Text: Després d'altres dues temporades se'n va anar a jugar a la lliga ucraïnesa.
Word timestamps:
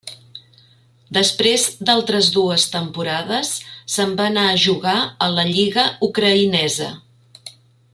Després 1.17 1.65
d'altres 1.89 2.31
dues 2.37 2.65
temporades 2.77 3.53
se'n 3.97 4.17
va 4.23 4.29
anar 4.33 4.49
a 4.55 4.59
jugar 4.67 4.97
a 5.27 5.31
la 5.39 5.49
lliga 5.55 5.89
ucraïnesa. 6.13 6.93